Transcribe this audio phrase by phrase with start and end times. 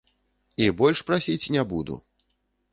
[0.65, 2.01] І больш прасіць не буду.